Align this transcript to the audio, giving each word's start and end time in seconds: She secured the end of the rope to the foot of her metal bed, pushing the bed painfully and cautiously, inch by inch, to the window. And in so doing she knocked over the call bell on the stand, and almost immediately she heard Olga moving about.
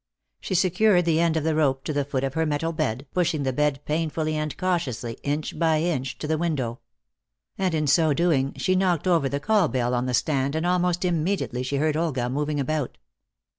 She 0.39 0.55
secured 0.55 1.05
the 1.05 1.19
end 1.19 1.37
of 1.37 1.43
the 1.43 1.53
rope 1.53 1.83
to 1.83 1.93
the 1.93 2.03
foot 2.03 2.23
of 2.23 2.33
her 2.33 2.43
metal 2.47 2.71
bed, 2.73 3.05
pushing 3.13 3.43
the 3.43 3.53
bed 3.53 3.81
painfully 3.85 4.35
and 4.35 4.57
cautiously, 4.57 5.19
inch 5.21 5.59
by 5.59 5.79
inch, 5.81 6.17
to 6.17 6.25
the 6.25 6.39
window. 6.39 6.79
And 7.55 7.75
in 7.75 7.85
so 7.85 8.11
doing 8.11 8.53
she 8.57 8.75
knocked 8.75 9.05
over 9.05 9.29
the 9.29 9.39
call 9.39 9.67
bell 9.67 9.93
on 9.93 10.07
the 10.07 10.15
stand, 10.15 10.55
and 10.55 10.65
almost 10.65 11.05
immediately 11.05 11.61
she 11.61 11.75
heard 11.75 11.95
Olga 11.95 12.31
moving 12.31 12.59
about. 12.59 12.97